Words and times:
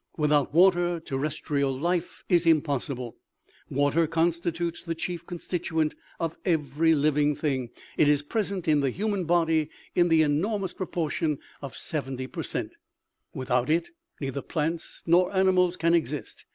Without 0.17 0.51
water 0.51 0.99
terrestrial 0.99 1.77
life 1.77 2.23
is 2.27 2.47
impossible; 2.47 3.17
water 3.69 4.07
constitutes 4.07 4.81
the 4.81 4.95
chief 4.95 5.27
constituent 5.27 5.93
of 6.19 6.35
every 6.43 6.95
living 6.95 7.35
thing. 7.35 7.69
It 7.97 8.07
is 8.07 8.23
present 8.23 8.67
in 8.67 8.79
the 8.79 8.89
human 8.89 9.25
body 9.25 9.69
in 9.93 10.07
OMEGA. 10.07 10.09
97 10.09 10.09
the 10.09 10.23
enormous 10.23 10.73
proportion 10.73 11.37
of 11.61 11.75
seventy 11.77 12.25
per 12.25 12.41
cent. 12.41 12.71
Without 13.35 13.69
it, 13.69 13.89
neither 14.19 14.41
plants 14.41 15.03
nor 15.05 15.31
animals 15.37 15.77
can 15.77 15.93
exist. 15.93 16.45